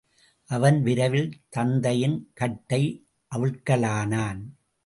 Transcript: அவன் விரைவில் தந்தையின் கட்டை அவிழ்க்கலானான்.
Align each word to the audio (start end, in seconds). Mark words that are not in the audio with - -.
அவன் 0.49 0.81
விரைவில் 0.81 1.29
தந்தையின் 1.49 2.31
கட்டை 2.33 2.81
அவிழ்க்கலானான். 3.35 4.41